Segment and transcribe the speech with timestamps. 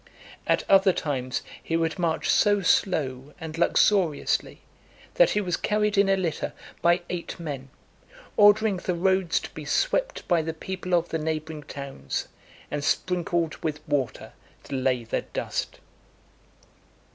[0.47, 4.61] At other times, he would march so slow and luxuriously,
[5.13, 7.69] that he was carried in a litter by eight men;
[8.35, 12.29] ordering the roads to be swept by the people of the neighbouring towns,
[12.71, 14.33] and sprinkled with water
[14.63, 15.77] to lay the dust.